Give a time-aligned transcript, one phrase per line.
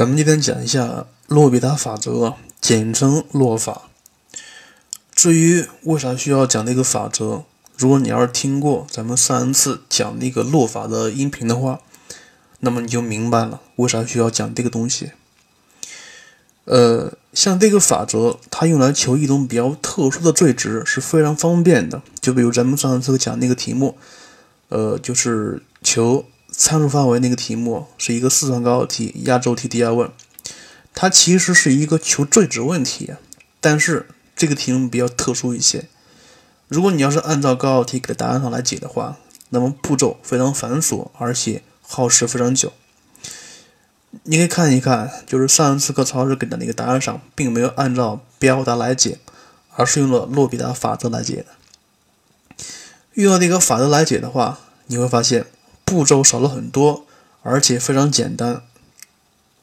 [0.00, 3.82] 咱们今天讲一下洛必达法则，简称洛法。
[5.14, 7.44] 至于为啥需要讲这个法则，
[7.76, 11.80] 如果你要是听过咱们上一次讲那个洛法的音频的话，
[12.60, 15.12] 那么你就明白了为啥需要讲这个东西。
[16.64, 22.00] 呃，像这个法则，它用来求一种比较特殊的最值是非常方便的。
[22.22, 23.98] 就比如咱们上一次讲那个题目，
[24.70, 26.24] 呃，就是求。
[26.52, 30.10] 参数范围那个题目是一个四川高考题，压轴题第二问，
[30.94, 33.12] 它其实是一个求最值问题，
[33.60, 35.86] 但是这个题目比较特殊一些。
[36.68, 39.18] 如果你要是按照高考题给的答案上来解的话，
[39.50, 42.72] 那么步骤非常繁琐，而且耗时非常久。
[44.24, 49.18] 你可以看一看，就是上一次课曹老师给的那个答案上，并没有按照表达来解，
[49.76, 52.64] 而是用了洛必达法则来解的。
[53.14, 55.46] 用了这个法则来解的话，你会发现。
[55.90, 57.04] 步骤少了很多，
[57.42, 58.62] 而且非常简单，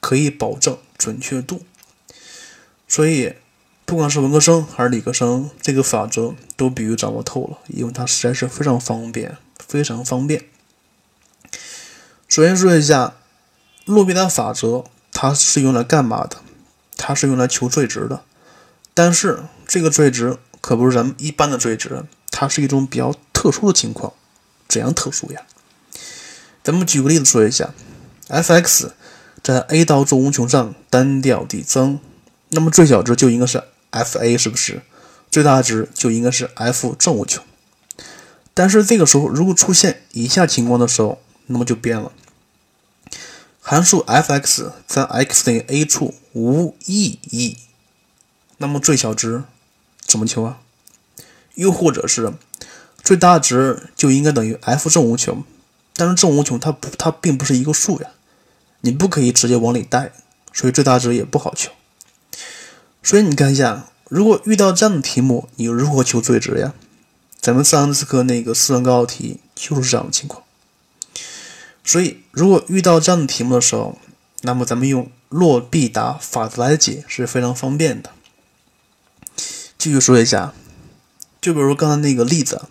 [0.00, 1.64] 可以保证准确度。
[2.88, 3.36] 所以，
[3.84, 10.44] 不管是文科生还是理科生，这个法则都必须掌握透了，因为它实在是非常方便，非常方便。
[12.26, 13.14] 首先说一下
[13.84, 16.38] 洛必达法则，它是用来干嘛的？
[16.96, 18.24] 它是用来求最值的。
[18.92, 24.12] 但是这个最值可不是咱们一般的最值，它是一种比较特殊的情况。
[24.66, 25.42] 怎样特殊呀？
[26.68, 27.72] 咱们举个例子说一下
[28.28, 28.90] ，f(x)
[29.42, 31.98] 在 a 到正无穷上单调递增，
[32.50, 34.82] 那么最小值就应该是 f(a) 是不是？
[35.30, 37.42] 最大值就应该是 f 正无穷。
[38.52, 42.12] 但是这个时候如果出现以下情况的时候，那么就变了。
[43.62, 47.56] 函数 f(x) 在 x 等于 a 处无意义，
[48.58, 49.44] 那么最小值
[50.06, 50.58] 怎么求啊？
[51.54, 52.34] 又或者是
[53.02, 55.42] 最大值就应该等于 f 正无穷。
[55.98, 58.10] 但是正无穷它不，它并不是一个数呀，
[58.82, 60.12] 你不可以直接往里带，
[60.52, 61.72] 所以最大值也不好求。
[63.02, 66.72] 所以你看一下，如果遇到这样的题目，你如何求最值呀？
[67.40, 70.44] 咱们上次课那个四川高考题就是这样的情况。
[71.84, 73.98] 所以如果遇到这样的题目的时候，
[74.42, 78.10] 那么咱们用洛必达法则来解是非常方便的。
[79.76, 80.54] 继续说一下，
[81.40, 82.66] 就比如刚才那个例子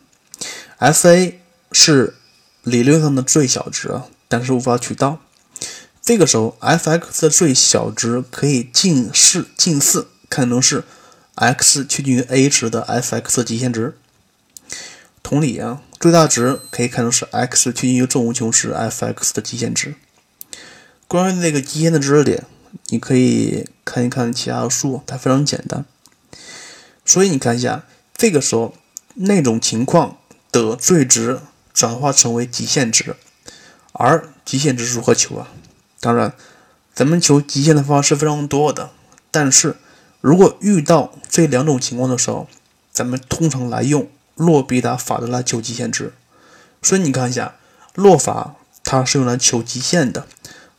[0.79, 1.33] ，f(a)
[1.73, 2.13] 是。
[2.67, 5.22] 理论上的最小值，但是无法取到。
[6.01, 10.83] 这个时候，f(x) 的最小值可以近似近似看成是
[11.35, 13.97] x 趋近于 a 值的 f(x) 极限值。
[15.23, 19.95] 同理啊，最大值可以看成是 x 趋近于正无穷时 f(x) 的极限值。
[21.07, 22.44] 关于这个极限的知识点，
[22.88, 25.85] 你可以看一看其他的书，它非常简单。
[27.05, 27.85] 所以你看一下，
[28.17, 28.75] 这个时候
[29.13, 30.17] 那种情况
[30.51, 31.39] 的最值。
[31.77, 33.15] 转化成为极限值，
[33.91, 35.49] 而极限值如何求啊？
[35.99, 36.33] 当然，
[36.91, 38.89] 咱们求极限的方法是非常多的。
[39.29, 39.75] 但是
[40.19, 42.49] 如果遇到这两种情况的时候，
[42.91, 46.13] 咱们通常来用洛必达法则来求极限值。
[46.81, 47.53] 所以你看一下，
[47.93, 50.25] 洛法它是用来求极限的，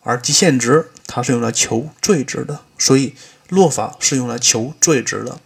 [0.02, 2.62] 而极限值它是用来求最值的。
[2.76, 3.14] 所以
[3.48, 5.38] 洛法是用来求最值的。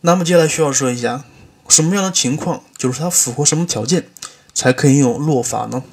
[0.00, 1.22] 那么接下来需要说一下。
[1.68, 4.08] 什么样的情况，就是它符合什么条件，
[4.54, 5.84] 才可以用洛法呢？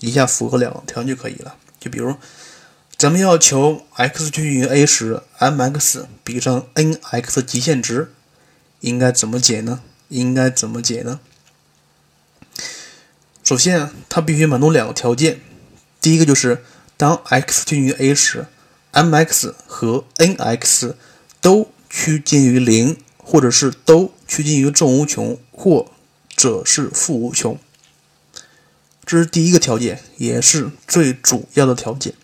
[0.00, 1.56] 以下符合两个条件就可以了。
[1.78, 2.16] 就比如，
[2.96, 8.12] 咱们要求 x 趋于 a 时，m(x) 比上 n(x) 极限值，
[8.80, 9.82] 应该怎么解呢？
[10.08, 11.20] 应该怎么解呢？
[13.44, 15.40] 首先，它必须满足两个条件。
[16.00, 16.64] 第一个就是，
[16.96, 18.46] 当 x 趋于 a 时
[18.92, 20.94] ，m(x) 和 n(x)
[21.40, 22.96] 都趋近于零。
[23.24, 25.90] 或者是都趋近于正无穷，或
[26.34, 27.58] 者是负无穷，
[29.04, 32.14] 这是第一个条件，也是最主要的条件。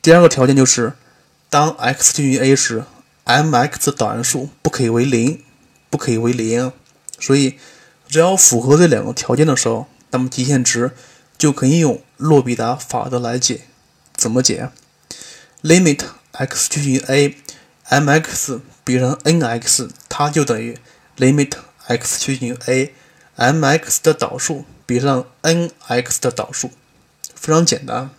[0.00, 0.92] 第二个条件就是，
[1.50, 2.84] 当 x 趋近于 a 时
[3.24, 5.42] ，m(x) 导函数不可以为零，
[5.90, 6.72] 不可以为零。
[7.18, 7.58] 所以，
[8.08, 10.92] 只要符合这两个条件的时候，那么极限值
[11.36, 13.62] 就可以用洛必达法则来解。
[14.14, 14.70] 怎么解
[15.64, 20.78] ？limit x 趋近于 a，m(x) 比上 n(x) 它就等于
[21.18, 21.52] limit
[21.86, 26.70] x 趋近于 a，m(x) 的导数比上 n(x) 的导数，
[27.34, 28.10] 非常简单。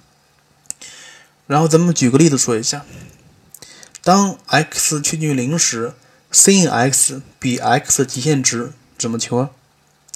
[1.48, 2.86] 然后咱们举个例子说一下，
[4.04, 5.94] 当 x 趋近于零时
[6.32, 9.50] ，sin(x) 比 x 极限值怎么求啊？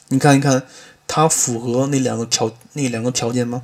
[0.10, 0.68] 你看一看，
[1.08, 3.64] 它符合那两个条那两个条件吗？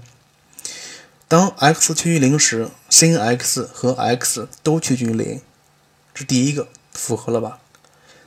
[1.28, 5.42] 当 x 趋近于零时，sin(x) 和 x 都趋近于零，
[6.14, 7.60] 这第一个符合了吧？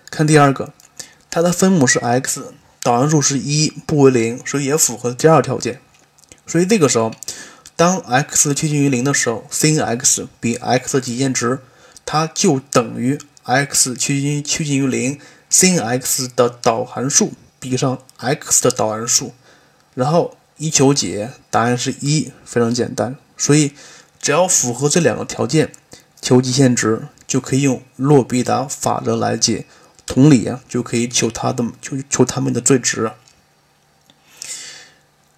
[0.08, 0.72] 看第二个，
[1.34, 2.52] 它的分母是 x，
[2.82, 5.80] 导函数是一，不为零，所以也符合第二条件。
[6.46, 7.10] 所以这个时候，
[7.74, 11.60] 当 x 趋近于零的时候，sin x 比 x 的极限值，
[12.04, 15.18] 它就等于 x 趋近于趋近于零
[15.50, 19.32] ，sin x 的导函数比上 x 的导函数，
[19.94, 23.16] 然后一求解，答案是一，非常简单。
[23.38, 23.72] 所以
[24.20, 25.72] 只要符合这两个条件，
[26.20, 29.64] 求极限值就可以用洛必达法则来解。
[30.12, 33.10] 同理啊，就可以求它的求求它们的最值。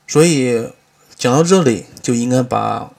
[0.08, 0.68] 所以
[1.16, 2.90] 讲到这里，就应该把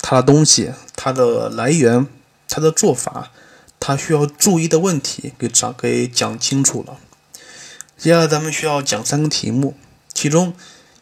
[0.00, 2.08] 它的东西、它的来源、
[2.48, 3.30] 它的做法、
[3.78, 6.98] 它需要注意的问题给讲给讲清楚了。
[7.96, 9.76] 接下来咱们需要讲三个题目，
[10.12, 10.52] 其中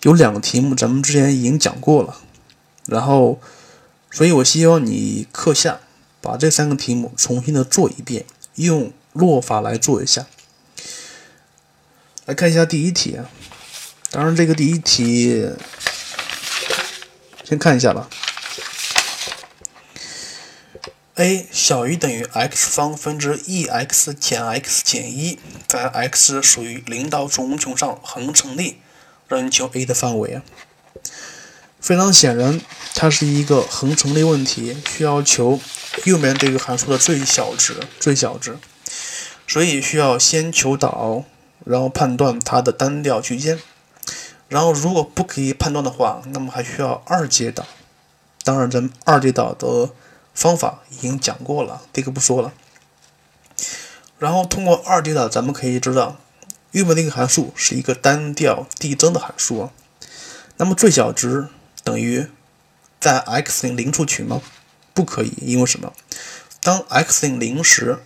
[0.03, 2.19] 有两个题目咱们之前已经讲过了。
[2.85, 3.41] 然后，
[4.11, 5.81] 所以我希望你课下
[6.21, 8.27] 把这三个题目重新的做一遍，
[8.57, 10.27] 用落法来做一下。
[12.25, 13.29] 来看一下第一题啊。
[14.11, 15.49] 当然，这个第一题
[17.45, 18.09] 先看一下吧。
[21.17, 25.39] a 小于等于 x 方分之 e(x) 减 x 减一，
[25.69, 28.79] 在 x 属于零到正无穷上恒成立，
[29.29, 30.43] 让你求 a 的范围啊。
[31.79, 32.61] 非常显然，
[32.95, 35.61] 它是一个恒成立问题，需要求
[36.05, 38.59] 右边这个函数的最小值，最小值，
[39.51, 41.25] 所以需要先求导，
[41.65, 43.59] 然后判断它的单调区间。
[44.47, 47.67] 然后，如果不可以判断的话，那么还需要二阶导。
[48.45, 49.91] 当然，咱们二阶导的
[50.35, 52.53] 方法已经讲过了，这个不说了。
[54.21, 56.19] 然后通过二阶导，咱们可以知道，
[56.71, 59.73] 右边那个函数是一个单调递增的函数啊。
[60.59, 61.49] 那么最小值
[61.83, 62.29] 等于
[63.01, 64.41] 在 x 零处取吗？
[64.95, 65.93] 不可以，因为什么？
[66.61, 67.99] 当 x 零时，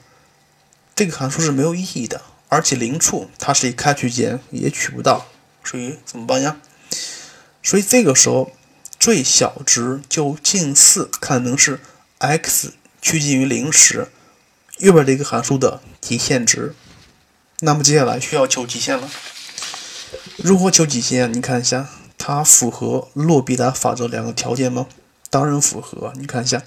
[0.96, 5.26] 这个函数是没有意义的，而且零处它是一开区间，也取不到。
[5.64, 6.58] 所以怎么办呀？
[7.62, 8.52] 所以这个时候
[8.98, 11.80] 最小值就近似看能是
[12.18, 14.08] x 趋近于零时
[14.78, 16.74] 右边的一个函数的极限值。
[17.60, 19.10] 那么接下来需要求极限了。
[20.36, 21.32] 如何求极限？
[21.32, 21.88] 你看一下，
[22.18, 24.86] 它符合洛必达法则两个条件吗？
[25.30, 26.12] 当然符合。
[26.16, 26.62] 你看一下，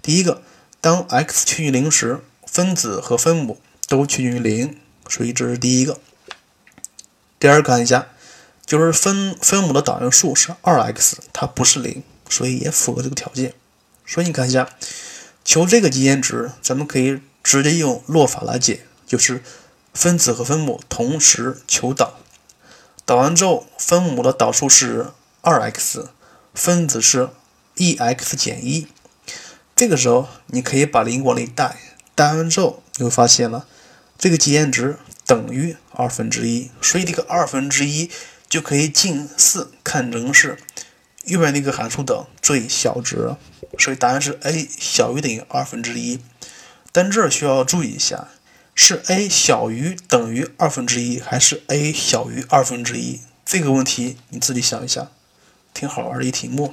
[0.00, 0.42] 第一个，
[0.80, 2.20] 当 x 趋近于零时，
[2.56, 4.78] 分子和分母都趋近于零，
[5.10, 6.00] 所以这是第一个。
[7.38, 8.08] 第二，看一下。
[8.64, 13.52] 就是分分母的导函数是二 x，它不是零，所以也符合这个条件。
[14.06, 14.70] 所以你看一下，
[15.44, 19.42] 求这个极限值，咱们可以直接用洛法来解，就是
[19.92, 22.14] 分子和分母同时求导，
[23.04, 25.08] 导完之后，分母的导数是
[25.42, 26.08] 二 x，
[26.54, 27.28] 分子是
[27.74, 28.88] e(x) 减一。
[29.76, 31.76] 这个时候你可以把零往里带，
[32.16, 33.68] 带完之后你会发现了，
[34.18, 38.10] 这个极限值等于二分之一，所以这个二分之一。
[38.48, 40.56] 就可以近似看成是
[41.24, 43.34] 右边那个函数的最小值，
[43.76, 46.20] 所以答案是 a 小于等于二分之一。
[46.92, 48.28] 但这需要注意一下，
[48.72, 53.20] 是 a 小于等于二分之一，还是 a 小于二分之一？
[53.44, 55.10] 这个问题你自己想一下，
[55.74, 56.72] 挺好玩的一题目。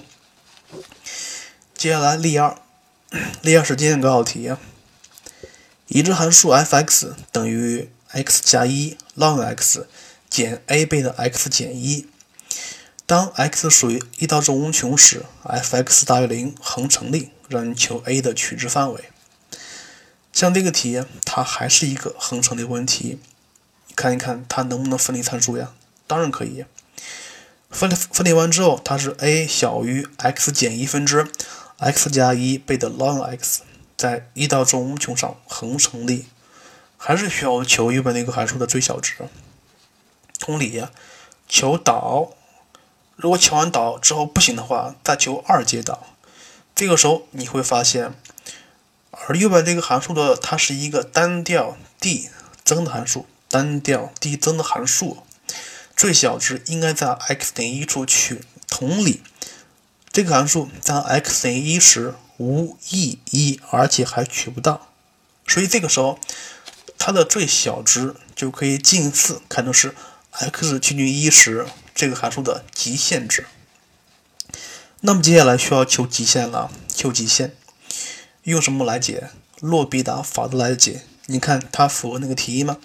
[1.75, 2.55] 接下来例二，
[3.41, 4.51] 例二是今天高考题。
[5.93, 9.87] 已知函数 f(x) 等于 x 加一 ln x。
[10.27, 12.07] 减 a 倍的 x 减一，
[13.05, 19.03] 当 x 属于一到正无穷时，f(x) 大于零恒成立，让你求 a 的取值范围。
[20.31, 23.19] 像这个题，它还是一个恒成立问题，
[23.95, 25.73] 看一看它能不能分离参数呀？
[26.07, 26.65] 当然可以。
[27.69, 31.27] 分分离完之后，它是 a 小于 x 减一分之
[31.77, 33.61] x 加一倍的 ln x，
[34.03, 36.25] 在一到正无穷上恒成立，
[36.97, 39.15] 还是需要求右边那个函数的最小值。
[40.39, 40.83] 同理，
[41.47, 42.31] 求导，
[43.15, 46.05] 如果求完导之后不行的话，再求二阶导。
[46.75, 48.13] 这个时候你会发现，
[49.11, 52.29] 而右边这个函数的它是一个单调递
[52.65, 55.23] 增的函数，单调递增的函数，
[55.95, 58.41] 最小值应该在 x 等于一处取。
[58.67, 59.23] 同理，
[60.11, 64.89] 这个函数在 x 等于一时无意义，而且还取不到，
[65.47, 66.19] 所以这个时候
[66.97, 69.95] 它的最小值就可以近似看成是。
[70.35, 73.45] x 趋近一时，这个函数的极限值。
[75.01, 77.55] 那么接下来需要求极限了，求极限
[78.41, 79.29] 用什么来解？
[79.59, 81.03] 洛必达法则来解。
[81.27, 82.79] 你看它符合那个题意吗？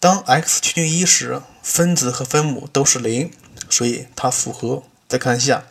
[0.00, 3.30] 当 x 趋近一时，分子和分母都是零，
[3.70, 4.82] 所以它符合。
[5.08, 5.64] 再看一下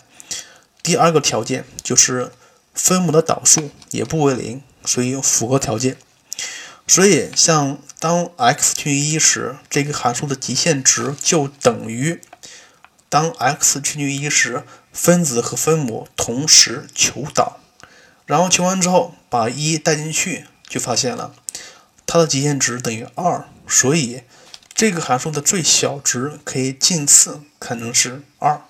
[0.89, 2.31] 第二个条件，就是
[2.73, 5.97] 分母的导数也不为零，所以符合条件。
[6.87, 12.19] 所以，像当 x 趋于一时，这个函数的极限值就等于
[13.07, 17.59] 当 x 趋于一时，分子和分母同时求导，
[18.25, 21.35] 然后求完之后把一带进去，就发现了
[22.07, 24.23] 它的极限值等于二，所以
[24.73, 28.63] 这个函数的最小值可以近似可能是二，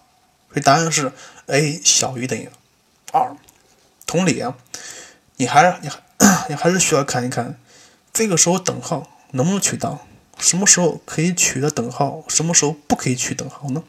[0.51, 1.11] 所以答案是
[1.47, 2.49] a 小于等于
[3.11, 3.35] 二。
[4.05, 4.57] 同理啊，
[5.37, 5.99] 你还你还
[6.49, 7.59] 你还是需要看一看，
[8.11, 10.07] 这个时候等号能不能取到，
[10.39, 13.83] 什么时候可以取的等号，什么时候不可以取等号呢？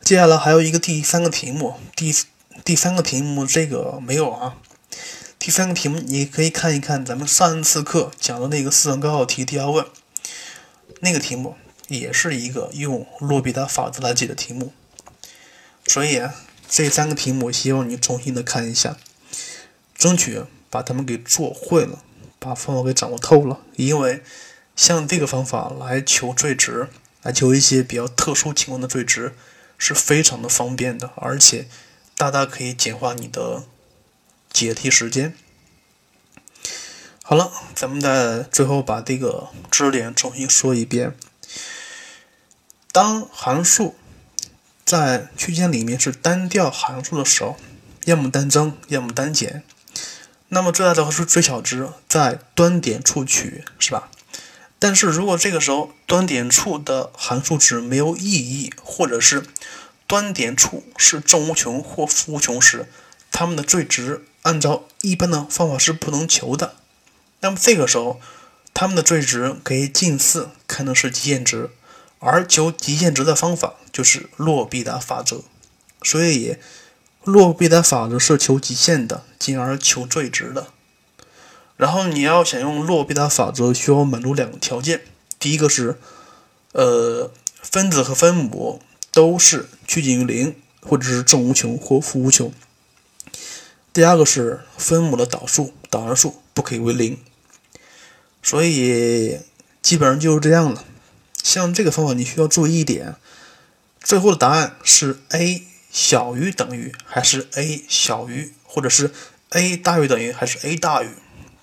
[0.00, 2.14] 接下来还有一个第三个题目，第
[2.64, 4.56] 第三个题目这个没有啊。
[5.38, 9.84] 第三个题目你可以看一看咱们上一次课讲的那个四川高考题第二问，
[11.00, 11.54] 那个题目
[11.88, 14.72] 也是一个用洛必达法则来解的题目，
[15.86, 16.34] 所以啊。
[16.68, 18.96] 这三个题目，希望你重新的看一下，
[19.94, 22.02] 争取把它们给做会了，
[22.40, 23.60] 把方法给掌握透了。
[23.76, 24.20] 因为
[24.74, 26.88] 像这个方法来求最值，
[27.22, 29.36] 来求一些比较特殊情况的最值，
[29.78, 31.68] 是非常的方便的，而且
[32.16, 33.62] 大大可以简化你的
[34.52, 35.36] 解题时间。
[37.22, 41.16] 好了，咱们在最后把这个知识点重新说一遍：
[42.90, 43.94] 当函数。
[44.86, 47.56] 在区间里面是单调函数的时候，
[48.04, 49.64] 要么单增，要么单减。
[50.50, 54.08] 那么最大值和最小值在端点处取，是吧？
[54.78, 59.44] 但是如果这个时候端点处的函数值没有意义，或者是
[60.06, 62.86] 端点处是正无穷或负无穷时，
[63.32, 66.76] 它们的最值按照一般的方法是不能求的。
[67.40, 68.20] 那么这个时候，
[68.72, 71.70] 它们的最值可以近似看成是极限值。
[72.18, 75.42] 而求极限值的方法就是洛必达法则，
[76.02, 76.56] 所以
[77.24, 80.68] 洛必达法则是求极限的，进而求最值的。
[81.76, 85.02] 然后你要想用洛必达法则，需要满足两个条件：
[85.38, 85.98] 第一个是，
[86.72, 87.30] 呃，
[87.60, 88.80] 分子和分母
[89.12, 92.50] 都是趋近于零，或者是正无穷或负无穷；
[93.92, 97.18] 第二个是分母的导数导函数不可以为零。
[98.42, 99.40] 所以
[99.82, 100.84] 基本上就是这样了。
[101.46, 103.14] 像这个方法，你需要注意一点，
[104.00, 105.62] 最后的答案是 a
[105.92, 109.12] 小于等于，还是 a 小于，或者是
[109.50, 111.10] a 大于等于，还是 a 大于？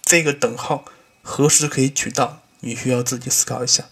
[0.01, 0.85] 这个等号
[1.21, 2.43] 何时可以取到？
[2.61, 3.89] 你需要自己思考一下。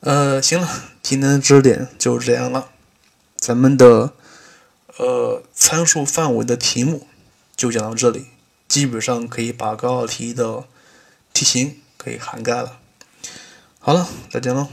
[0.00, 0.68] 呃，行了，
[1.04, 2.70] 今天的知识点就是这样了，
[3.36, 4.12] 咱们的
[4.96, 7.06] 呃参数范围的题目
[7.54, 8.26] 就讲到这里，
[8.66, 10.64] 基本上可以把高考题的
[11.32, 12.80] 题型可以涵盖了。
[13.88, 14.68] 好了，再见喽。